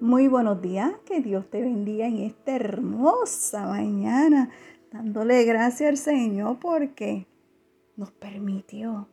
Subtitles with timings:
[0.00, 4.50] Muy buenos días, que Dios te bendiga en esta hermosa mañana,
[4.90, 7.28] dándole gracias al Señor porque
[7.96, 9.08] nos permitió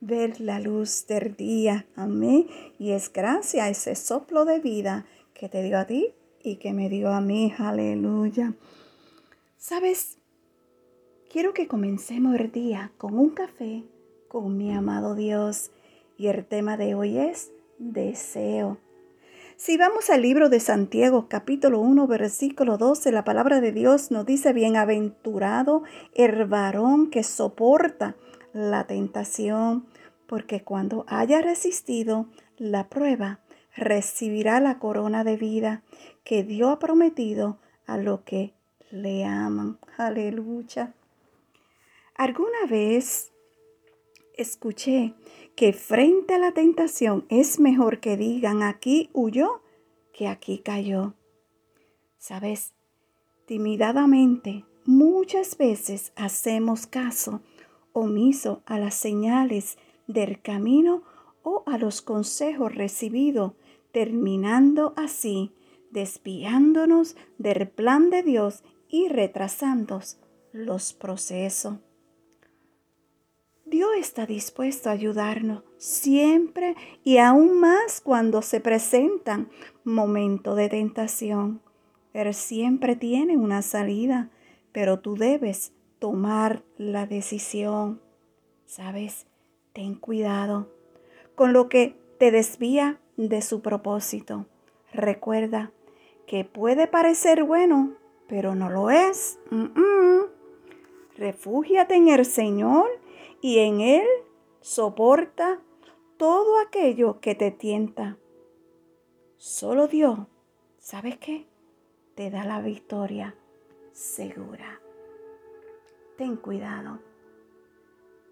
[0.00, 1.86] ver la luz del día.
[1.96, 2.46] Amén.
[2.78, 6.12] Y es gracias a ese soplo de vida que te dio a ti
[6.42, 7.54] y que me dio a mí.
[7.56, 8.52] Aleluya.
[9.56, 10.18] ¿Sabes?
[11.30, 13.84] Quiero que comencemos el día con un café
[14.28, 15.70] con mi amado Dios.
[16.18, 18.76] Y el tema de hoy es deseo.
[19.60, 24.24] Si vamos al libro de Santiago capítulo 1 versículo 12, la palabra de Dios nos
[24.24, 25.82] dice, bienaventurado
[26.14, 28.16] el varón que soporta
[28.54, 29.84] la tentación,
[30.26, 33.40] porque cuando haya resistido la prueba,
[33.76, 35.82] recibirá la corona de vida
[36.24, 38.54] que Dios ha prometido a los que
[38.90, 39.78] le aman.
[39.98, 40.94] Aleluya.
[42.14, 43.30] ¿Alguna vez
[44.36, 45.14] escuché
[45.56, 49.62] que frente a la tentación es mejor que digan aquí huyó
[50.12, 51.14] que aquí cayó.
[52.18, 52.74] Sabes,
[53.46, 57.40] timidadamente muchas veces hacemos caso
[57.92, 61.02] omiso a las señales del camino
[61.42, 63.52] o a los consejos recibidos,
[63.92, 65.52] terminando así
[65.90, 70.00] desviándonos del plan de Dios y retrasando
[70.52, 71.78] los procesos.
[74.00, 79.50] Está dispuesto a ayudarnos siempre y aún más cuando se presentan
[79.84, 81.60] momentos de tentación.
[82.14, 84.30] Él siempre tiene una salida,
[84.72, 88.00] pero tú debes tomar la decisión.
[88.64, 89.26] ¿Sabes?
[89.74, 90.72] Ten cuidado
[91.34, 94.46] con lo que te desvía de su propósito.
[94.94, 95.72] Recuerda
[96.26, 97.92] que puede parecer bueno,
[98.28, 99.38] pero no lo es.
[101.18, 102.99] Refúgiate en el Señor
[103.40, 104.06] y en Él
[104.60, 105.60] soporta
[106.16, 108.18] todo aquello que te tienta.
[109.36, 110.18] Solo Dios,
[110.78, 111.46] ¿sabes qué?
[112.14, 113.34] Te da la victoria
[113.92, 114.80] segura.
[116.16, 116.98] Ten cuidado.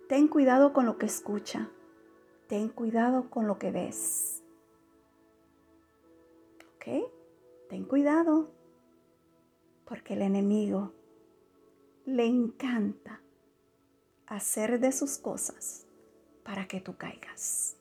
[0.09, 1.71] Ten cuidado con lo que escucha.
[2.47, 4.43] Ten cuidado con lo que ves.
[6.75, 7.11] ¿Ok?
[7.71, 8.50] Ten cuidado.
[9.87, 10.93] Porque el enemigo
[12.05, 13.22] le encanta
[14.28, 15.87] hacer de sus cosas
[16.44, 17.77] para que tú caigas.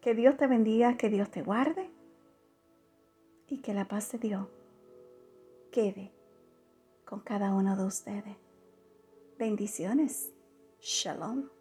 [0.00, 1.90] Que Dios te bendiga, que Dios te guarde
[3.46, 4.46] y que la paz de Dios
[5.72, 6.12] quede
[7.04, 8.36] con cada uno de ustedes.
[9.38, 10.30] Bendiciones.
[10.80, 11.57] Shalom.